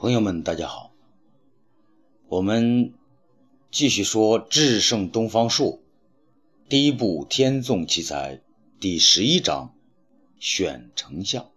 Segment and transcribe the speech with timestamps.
[0.00, 0.94] 朋友们，大家好。
[2.26, 2.94] 我们
[3.70, 5.72] 继续说《智胜东方朔》
[6.70, 8.36] 第一部《天纵奇才》
[8.80, 9.74] 第十一章
[10.40, 11.50] “选丞相”。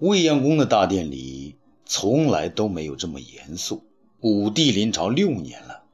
[0.00, 3.84] 未央宫的大殿里从来都没有这么严肃。
[4.20, 5.84] 武帝临朝六年了，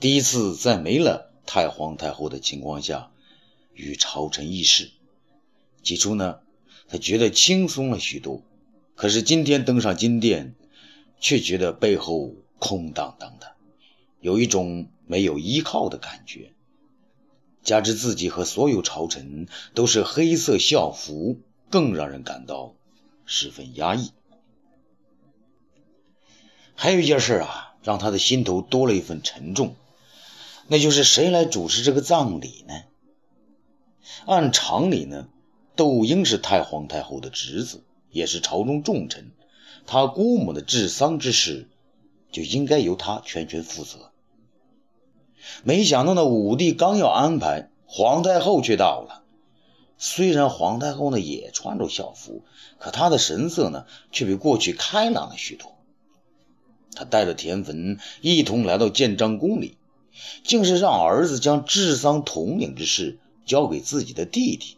[0.00, 3.12] 第一次在没了太皇太后的情况下
[3.74, 4.90] 与朝臣议事。
[5.84, 6.40] 起初呢，
[6.88, 8.42] 他觉得轻松了许多。
[8.98, 10.56] 可是今天登上金殿，
[11.20, 13.52] 却觉得背后空荡荡的，
[14.20, 16.52] 有一种没有依靠的感觉。
[17.62, 21.38] 加之自己和所有朝臣都是黑色校服，
[21.70, 22.74] 更让人感到
[23.24, 24.10] 十分压抑。
[26.74, 29.76] 还有一件事啊，让他的心头多了一份沉重，
[30.66, 32.74] 那就是谁来主持这个葬礼呢？
[34.26, 35.28] 按常理呢，
[35.76, 37.84] 窦婴是太皇太后的侄子。
[38.18, 39.30] 也是朝中重臣，
[39.86, 41.68] 他姑母的治丧之事
[42.32, 44.10] 就应该由他全权负责。
[45.62, 49.22] 没想到呢，武帝刚要安排，皇太后却到了。
[49.96, 52.42] 虽然皇太后呢也穿着校服，
[52.78, 55.76] 可她的神色呢却比过去开朗了许多。
[56.94, 59.76] 她带着田汾一同来到建章宫里，
[60.42, 64.77] 竟是让儿子将治丧统领之事交给自己的弟弟。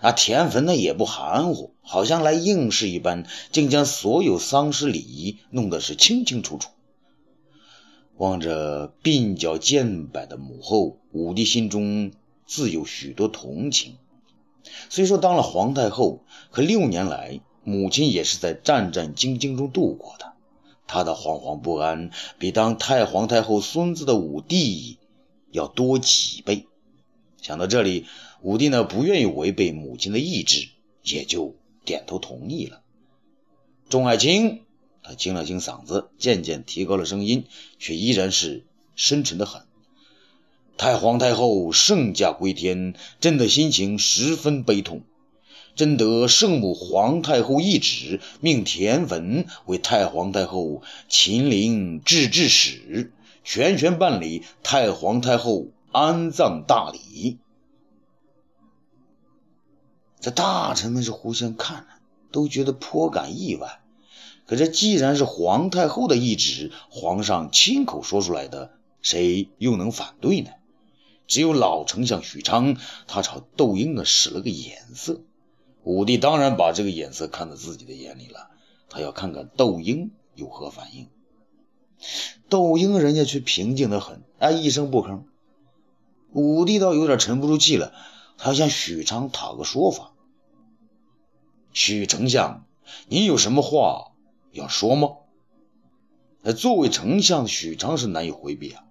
[0.00, 6.70] 啊，田汾呢也不含糊，好像来应试一般，竟将所有丧事礼仪弄得是清清楚楚。
[8.16, 12.12] 望着鬓角渐白的母后，武帝心中
[12.46, 13.96] 自有许多同情。
[14.88, 20.32] 虽说当了皇太后，可六年来母亲也是在战战兢兢中度过的，
[20.86, 24.98] 她的惶惶不安比当太皇太后孙子的武帝
[25.50, 26.66] 要多几倍。
[27.40, 28.06] 想到这里。
[28.42, 30.68] 武帝呢不愿意违背母亲的意志，
[31.02, 32.80] 也就点头同意了。
[33.88, 34.62] 众爱卿，
[35.02, 37.44] 他清了清嗓子，渐渐提高了声音，
[37.78, 38.64] 却依然是
[38.96, 39.62] 深沉的很。
[40.78, 45.02] 太皇太后圣驾归天，朕的心情十分悲痛。
[45.76, 53.12] 朕得圣母皇太后懿旨，命田文为太皇太后秦陵制置使，
[53.44, 57.38] 全权办理太皇太后安葬大礼。
[60.20, 61.86] 这大臣们是互相看了，
[62.30, 63.80] 都觉得颇感意外。
[64.46, 70.50] 可这既然是皇太后的懿旨，皇上亲口说出来的，谁又能反对呢？
[71.26, 72.76] 只有老丞相许昌，
[73.06, 75.20] 他朝窦婴呢使了个眼色。
[75.84, 78.50] 武帝当然把这个眼色看在自己的眼里了，
[78.88, 81.08] 他要看看窦婴有何反应。
[82.48, 85.22] 窦婴人家却平静得很，哎，一声不吭。
[86.32, 87.92] 武帝倒有点沉不住气了。
[88.42, 90.09] 他向许昌讨个说法。
[91.72, 92.64] 许丞相，
[93.08, 94.12] 你有什么话
[94.52, 95.10] 要说吗？
[96.42, 98.84] 那作为丞相许昌是难以回避啊！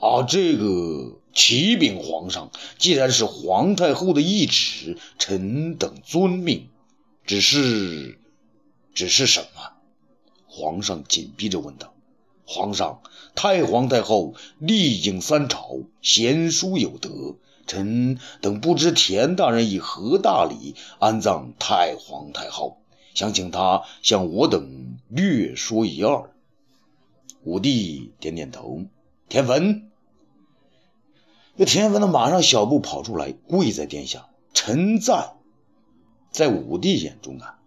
[0.00, 6.68] 啊，这个启禀皇上，既然是皇太后的懿旨，臣等遵命。
[7.24, 8.18] 只是，
[8.94, 9.72] 只是什么？
[10.48, 11.94] 皇上紧逼着问道。
[12.44, 13.02] 皇上，
[13.34, 17.36] 太皇太后历经三朝，贤淑有德。
[17.66, 22.78] 臣等不知田大人以何大礼安葬太皇太后，
[23.14, 26.30] 想请他向我等略说一二。
[27.42, 28.82] 武帝点点头。
[29.28, 29.90] 田文，
[31.56, 32.06] 那田文呢？
[32.06, 34.28] 马上小步跑出来，跪在殿下。
[34.54, 35.32] 臣在。
[36.30, 37.58] 在武帝眼中啊，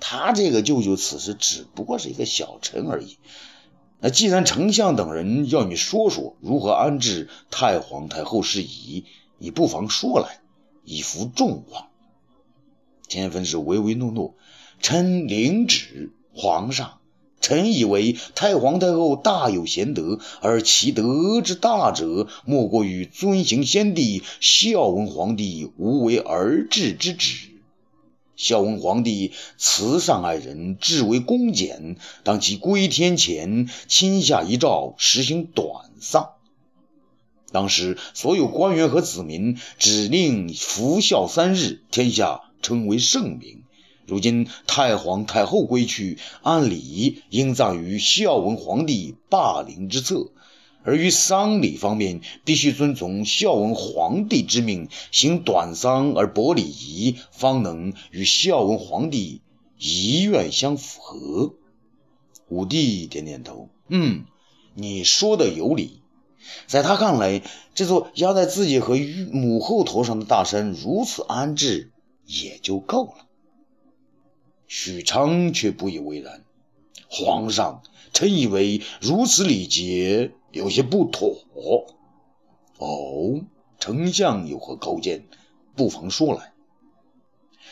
[0.00, 3.16] 他这个舅舅此时只不过是一个小臣而已。
[4.00, 9.04] 那既然丞相等人要你说说如何安置太皇太后事宜。
[9.38, 10.40] 你不妨说来，
[10.84, 11.86] 以服众望。
[13.08, 14.34] 田汾是唯唯诺诺，
[14.80, 16.12] 臣领旨。
[16.34, 17.00] 皇上，
[17.40, 27.48] 臣以为太皇太后大有贤德，而其德之大者，莫过于遵行先帝孝文皇帝无为而治之旨。
[28.36, 36.34] 孝文皇帝慈善爱人，至为恭俭，当其归天前亲下遗诏，实行短丧。
[37.50, 43.62] 当时所有官员和子民只令服孝三日，天下称为圣明。
[44.06, 50.30] 如今太皇太后归去，按理应葬于孝文皇帝霸陵之侧，
[50.82, 59.42] 而于丧礼方面，必须遵从孝文皇帝之命，行短丧而薄礼仪，方能与孝文皇帝
[59.78, 61.54] 遗愿相符合。
[62.48, 64.24] 武帝点点头，嗯，
[64.74, 66.00] 你说的有理。
[66.66, 67.42] 在他看来，
[67.74, 68.96] 这座压在自己和
[69.32, 71.92] 母后头上的大山如此安置
[72.24, 73.26] 也就够了。
[74.66, 76.44] 许昌却不以为然。
[77.10, 77.82] 皇上，
[78.12, 81.38] 臣以为如此礼节有些不妥。
[82.76, 83.40] 哦，
[83.78, 85.26] 丞相有何高见？
[85.74, 86.52] 不妨说来。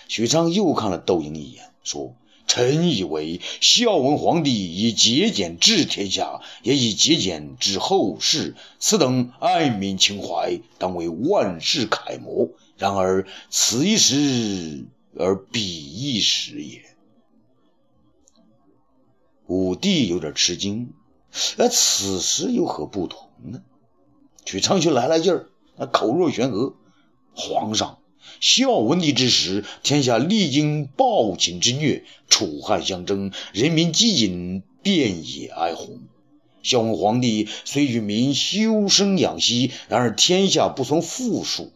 [0.09, 2.15] 许昌又看了窦婴一眼，说
[2.47, 12.51] ：“臣以为孝文皇帝以节俭治天下，也以节俭治后世，此等爱民情怀，当为万世楷模。
[12.77, 14.87] 然而此一时，
[15.19, 16.83] 而彼一时也。”
[19.47, 20.93] 武帝有点吃惊，
[21.57, 23.63] 哎，此时有何不同呢？
[24.45, 25.49] 许昌却来了劲儿，
[25.93, 26.75] 口若悬河。
[27.39, 27.99] 皇上，
[28.41, 36.01] 孝文帝之时，天下历经暴秦之虐，楚汉相争，人民饥馑，遍野哀鸿。
[36.63, 41.71] 孝文皇帝虽与民修身养息，然而天下不从富庶，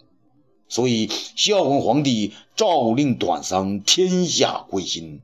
[0.69, 5.21] 所以孝文皇帝诏令短丧，天下归心。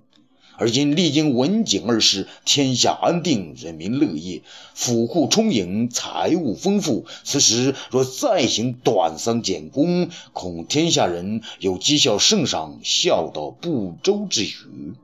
[0.59, 4.43] 而今历经文景二世，天下安定，人民乐业，
[4.75, 7.07] 府库充盈，财物丰富。
[7.25, 14.95] 此时若再行短丧简功，恐天下人有讥笑圣上孝道不周之余。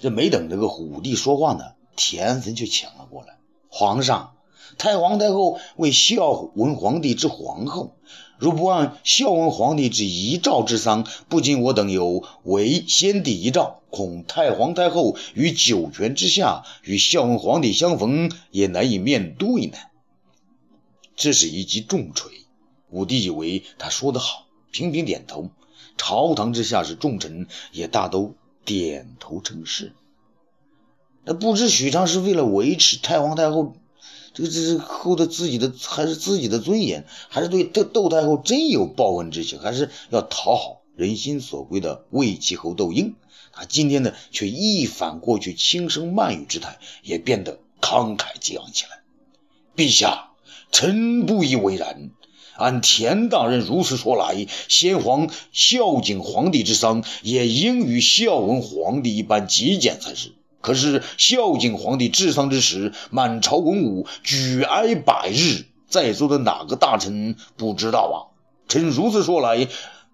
[0.00, 3.38] 这没等这个武帝说话呢，田汾却抢了过来
[3.68, 4.34] ：“皇上。”
[4.76, 7.96] 太皇太后为孝文皇帝之皇后，
[8.38, 19.76] 如不按孝文皇帝之遗诏治丧，不仅我等有违先帝遗诏，恐太皇太后于九泉之下与孝文皇帝相逢，也难以面对呢。
[21.16, 22.30] 这是一记重锤。
[22.90, 25.50] 武帝以为他说得好，频频点头。
[25.96, 29.92] 朝堂之下是重臣，也大都点头称是。
[31.24, 33.74] 那不知许昌是为了维持太皇太后。
[34.38, 43.16] 这个这是后的自己的还是自己的尊严，还是对窦窦太后真有报恩之情，还是要讨好人心所归的魏齐侯窦婴？
[43.52, 49.00] 他今天呢，却一反过去轻声慢语之态，也变得慷慨激昂起来。
[49.74, 50.30] 陛下，
[50.70, 52.12] 臣不以为然。
[52.56, 60.34] 按田大人如此说来，先皇孝景皇帝之丧，也应与孝文皇帝一般极简才是。
[60.68, 68.16] 可是孝景皇帝治丧之时，满朝文武举哀百日，在座的哪个大臣不知道啊？
[68.68, 69.66] 臣如此说来，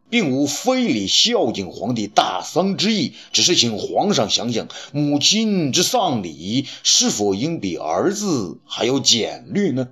[0.08, 9.88] 并无非礼孝景皇帝大丧之意，只是请皇上想想，母亲之丧礼是否应比儿子还要简略呢？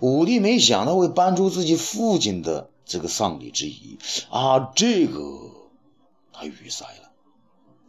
[0.00, 3.98] 武帝没想到会搬出自己父亲的这个丧礼之仪
[4.30, 5.20] 啊，这个
[6.32, 7.09] 他语塞了。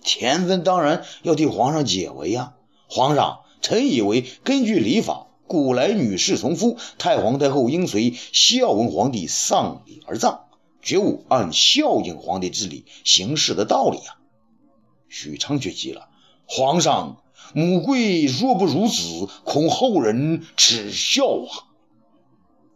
[0.03, 2.53] 田汾当然要替皇上解围呀！
[2.89, 10.45] 皇上，臣以为根据礼法，古来女士从夫，太皇太后应随孝文皇帝丧礼而葬，
[10.81, 14.18] 绝无按孝景皇帝之礼行事的道理呀。
[15.07, 16.09] 许昌却急了
[16.48, 17.21] ：“皇上，
[17.53, 21.68] 母贵若不如子，恐后人耻笑啊！”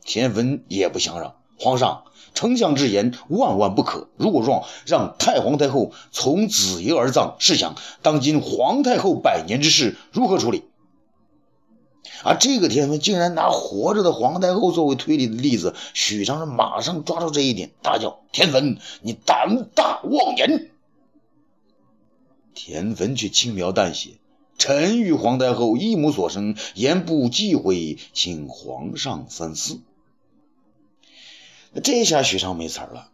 [0.05, 2.03] 田汾也不相让，皇上。
[2.33, 4.09] 丞相之言万万不可。
[4.17, 10.63] 如果说让太皇太后从子爷而葬，试想当今皇太后百年之事如何处理？
[12.23, 20.69] 而这个天分竟然拿活着的皇太后作为推理的例子，许昌是马上抓住这一点，大叫：“田汾，你胆大妄言！”
[22.55, 24.11] 田汾却轻描淡写
[24.57, 29.81] ：“臣与皇太后一母所生，言不忌讳，请皇上三思。”
[31.83, 33.09] 这下许昌没词儿了，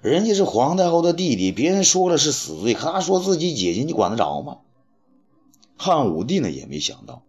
[0.00, 4.58] 人家是皇太后的弟弟，别人说了是死罪，他说自己姐姐，你管得着吗？
[5.76, 7.22] 汉武帝呢也没想到，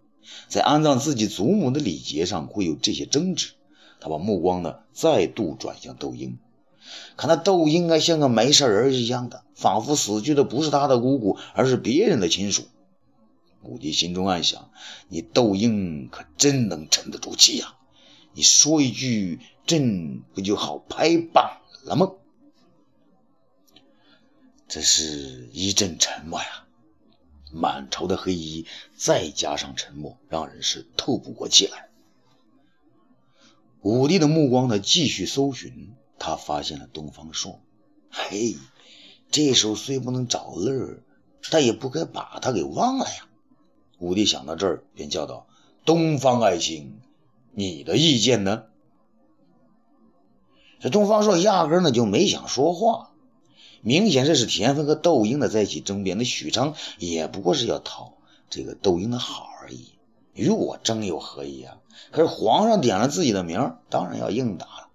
[0.47, 3.51] 在安葬自己祖母的礼节上会有这些争执，
[3.99, 6.37] 他把目光呢再度转向窦婴，
[7.17, 12.63] 看那窦婴啊像个没事人一样的，仿佛死去的不是他的姑姑，而是别人的亲属。
[13.61, 14.69] 武帝心中暗想：
[15.09, 17.75] 你窦婴可真能沉得住气呀！
[18.33, 19.41] 你说一句。
[19.65, 22.11] 朕不就好拍板了吗？
[24.67, 26.65] 这是一阵沉默呀，
[27.51, 28.65] 满朝的黑衣
[28.95, 31.89] 再加上沉默，让人是透不过气来。
[33.81, 37.59] 武帝的目光呢，继续搜寻，他发现了东方朔。
[38.09, 38.55] 嘿，
[39.29, 40.99] 这时候虽不能找乐，
[41.49, 43.27] 但也不该把他给忘了呀。
[43.99, 45.47] 武帝想到这儿，便叫道
[45.85, 47.01] ：“东方爱卿，
[47.51, 48.65] 你的意见呢？”
[50.81, 53.11] 这东方朔压根呢就没想说话，
[53.81, 56.17] 明显这是田丰和窦婴的在一起争辩。
[56.17, 58.15] 那许昌也不过是要讨
[58.49, 59.93] 这个窦婴的好而已，
[60.33, 61.77] 与我争有何意啊？
[62.11, 64.87] 可是皇上点了自己的名，当然要应答了。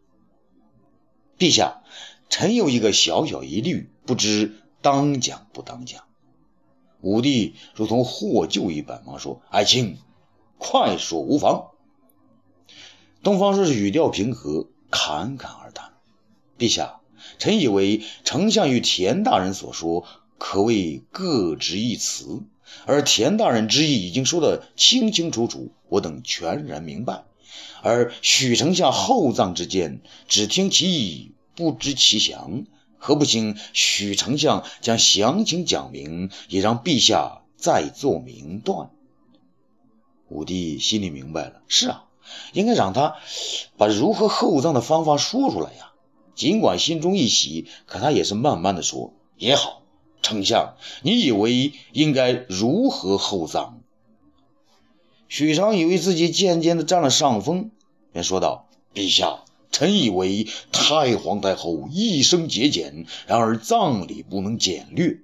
[1.39, 1.83] 陛下，
[2.29, 6.03] 臣有一个小小疑虑，不知当讲不当讲。
[7.01, 9.99] 武帝如同获救一般，忙说：“爱卿，
[10.59, 11.69] 快说无妨。”
[13.23, 15.93] 东方朔是语调平和，侃侃而谈
[16.59, 17.01] ：“陛下，
[17.39, 20.07] 臣以为丞相与田大人所说，
[20.39, 22.43] 可谓各执一词，
[22.87, 27.25] 而田大人之意已经说得清清楚楚，我等全然明白。
[27.83, 32.65] 而许丞相厚葬之间，只听其意，不知其详。”
[32.99, 38.91] 何不请许丞相将详情讲明，也让陛下再做明断？
[40.29, 42.06] 武帝心里明白了，是啊，
[42.53, 43.17] 应该让他
[43.77, 45.93] 把如何厚葬的方法说出来呀。
[46.35, 49.83] 尽管心中一喜，可他也是慢慢的说：“也好，
[50.23, 53.81] 丞相，你以为应该如何厚葬？”
[55.29, 57.71] 许昌以为自己渐渐的占了上风，
[58.13, 59.41] 便说道：“陛下。”
[59.73, 65.19] 臣以为太皇太后一生节俭，然而葬礼不能简略。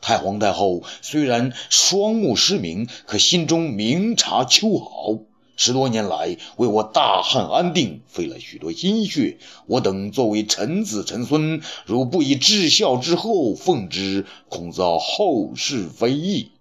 [0.00, 5.18] 太皇太后虽然双目失明，可心中明察秋毫。
[5.58, 16.52] 十多年来为我大汉安定费了许多心血，我等作为臣子臣孙，如不以至孝之后奉之，恐遭后世非议。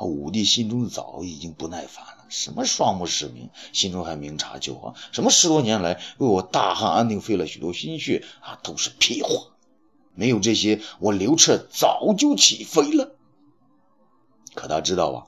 [0.00, 2.26] 武帝心中早已经不耐烦了。
[2.28, 4.94] 什么双目失明，心中还明察秋毫？
[5.12, 9.30] 什么十多年来为我大汉安定费了许多心血啊，都是屁话！
[10.14, 13.16] 没有这些，我刘彻早就起飞了。
[14.54, 15.26] 可他知道啊，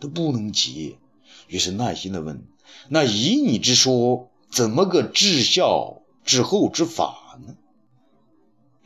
[0.00, 0.96] 都不能急，
[1.46, 2.46] 于是耐心的问
[2.88, 7.56] ：“那以你之说，怎么个治孝治厚之法呢？”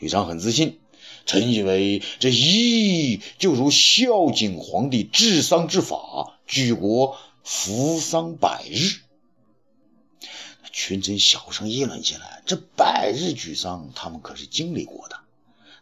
[0.01, 0.81] 许昌很自信
[1.27, 9.01] ：“臣以为这一就如孝景皇帝治丧之法，举国。”扶丧百日，
[10.71, 12.41] 群臣小声议论起来。
[12.47, 15.17] 这百日举丧，他们可是经历过的，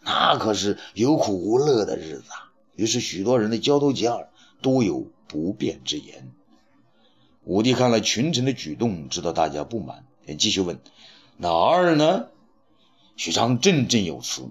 [0.01, 2.51] 那可是有苦无乐的日子啊。
[2.77, 4.31] 于是许多人的交头接耳，
[4.63, 6.33] 多有不便之言。
[7.45, 10.81] 武帝看了群臣的举动，知道大家不满，便继续问
[11.39, 12.27] ：“哪儿呢？”
[13.17, 14.49] 许昌振振有词：“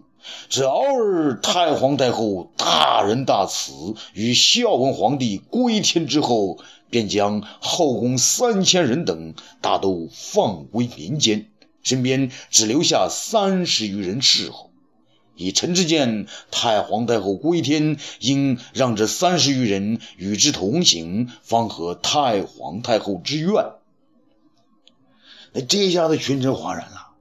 [0.47, 6.59] 这偶尔太皇太后大仁大慈，与孝文皇帝归天之后。”
[6.91, 11.51] 便将后宫三千人等大都放归民间，
[11.83, 14.68] 身边只留下三十余人侍候。
[15.39, 23.71] 以臣之见，太皇太后归天，应让这三十余人与之同行，方合太皇太后之愿。
[25.53, 27.11] 那这下子群臣哗然了，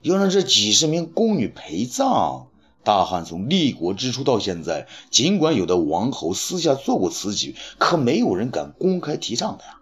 [0.00, 2.46] 要让这几十名宫女陪葬。
[2.82, 9.80] 大汉从立国之初到现在，尽管有的王侯私下做过此举，可没有人敢公开提倡的呀。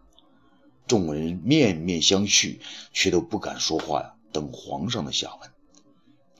[0.88, 2.58] 众人面面相觑，
[2.92, 5.57] 却都不敢说话呀，等皇上的下文。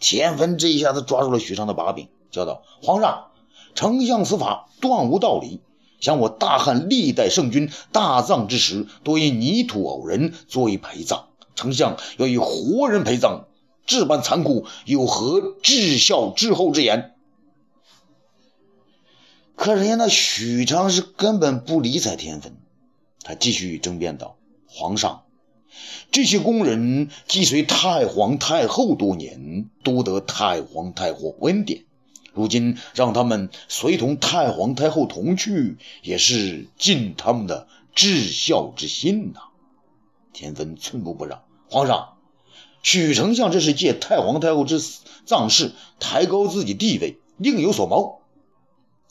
[0.01, 3.29] 田汾这一下子抓住了许昌的把柄，叫道：“皇上，
[3.75, 5.61] 丞相此法断无道理。
[6.01, 13.45] 想我大汉历代圣君大葬之时，多以泥土偶人作为陪葬，丞相要以活人陪葬。”
[13.87, 17.15] 这般残酷，有何至孝至厚之言？
[19.57, 22.53] 可人家那许昌是根本不理睬田汾，
[23.23, 24.37] 他继续争辩道
[24.69, 25.23] ：“皇上，
[26.11, 31.85] 这些宫人既随太皇太后多年，多得太皇太后恩典，
[32.33, 39.41] 如今让他们随同太皇太后同去，也是尽他们的至孝之心呐。”
[40.33, 42.15] 田汾寸步不让：“皇上。”
[42.81, 44.81] 许丞相这是借太皇太后之
[45.27, 48.18] 葬事抬高自己地位，另有所谋。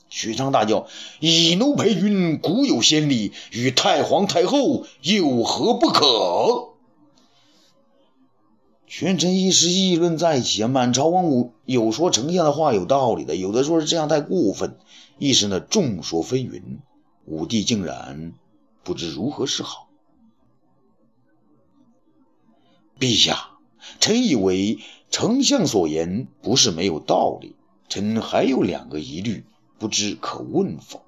[0.08, 0.86] 许昌大叫
[1.20, 6.74] ：“以奴陪君，古有先例，与太皇太后有何不可？”
[8.86, 14.78] 群臣一时议论在一起啊，满朝文武有说丞相的话有道理的，有的说是这样太过分，
[15.18, 16.62] 一时呢众说纷纭。
[17.26, 18.32] 武帝竟然
[18.82, 19.88] 不知如何是好。
[22.98, 23.50] 陛下。
[24.00, 24.78] 臣以为
[25.10, 27.54] 丞相所言不是没有道理，
[27.88, 29.44] 臣还有两个疑虑，
[29.78, 31.02] 不知可问否？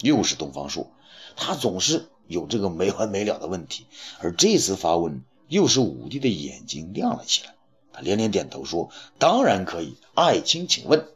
[0.00, 0.90] 又是东方朔，
[1.36, 3.86] 他总是有这个没完没了的问题，
[4.20, 7.54] 而这次发问又是武帝的眼睛亮了起来，
[7.92, 11.08] 他连连点头说：“当然可以，爱卿请问。”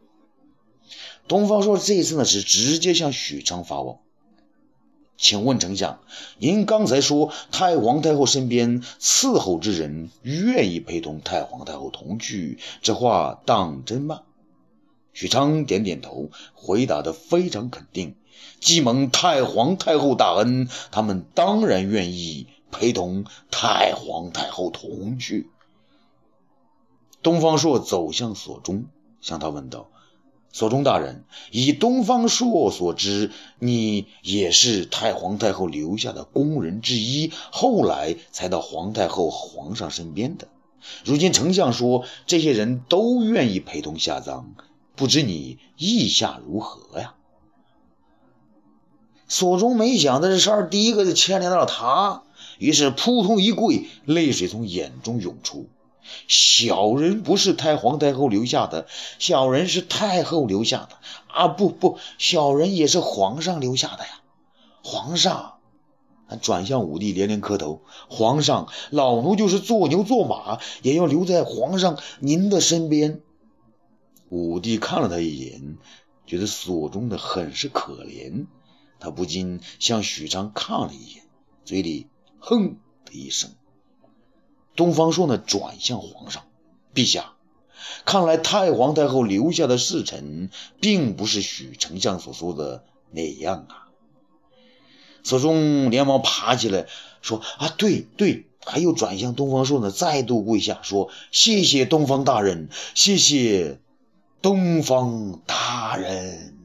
[1.29, 3.97] 东方朔这一次呢是直接向许昌发问。
[5.17, 6.01] 请问丞相，
[6.39, 14.23] 您刚才说太皇太后身边伺候之人愿意陪同太皇太后同去，这话当真吗？
[15.21, 18.15] 许昌点点头，回答得非常肯定。
[18.59, 25.51] 既蒙太皇太后大恩，他们当然愿意陪同太皇太后同去。
[27.23, 28.87] 东方朔走向所中，
[29.21, 29.91] 向他问道
[30.53, 40.49] ：“所中大人，以东方朔所知，你也是太皇太后留下的宫人之一，后来才到皇太后、皇上身边的。
[41.05, 44.55] 如今丞相说这些人都愿意陪同下葬，
[45.01, 47.15] 不知你意下如何呀？”
[49.27, 52.25] 所中没想到这事儿第一个就牵连到了他，
[52.59, 55.71] 于是扑通一跪，泪水从眼中涌出。
[56.29, 58.89] 小人不是太皇太后留下的，
[59.19, 61.49] 小人是太后留下的啊！
[61.49, 64.21] 不不，小人也是皇上留下的呀！
[64.83, 65.55] 皇上，
[66.29, 67.81] 他转向武帝连连磕头
[68.11, 73.21] ：“皇上，老奴就是做牛做马，也要留在皇上您的身边。”
[74.31, 75.77] 武帝看了他一眼，
[76.27, 78.47] 觉得所中的很是可怜。
[78.99, 81.25] 他不禁向许昌看了一眼，
[81.65, 82.07] 嘴里
[82.39, 83.51] 哼的一声。
[84.77, 86.45] 东方朔呢，转向皇上
[86.95, 87.35] ：“陛下，
[88.05, 93.89] 看来太皇太后留下的侍臣，并不是许丞相所说的那样啊。”
[95.23, 96.87] 所中连忙爬起来
[97.21, 103.81] 说：“啊，对对！”还有转向东方朔呢，再度跪下说：“谢谢东方大人，谢谢
[104.43, 106.57] 东方大人。”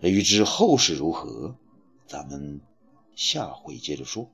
[0.00, 1.56] 欲知后事如何，
[2.06, 2.60] 咱们
[3.16, 4.30] 下回接着说。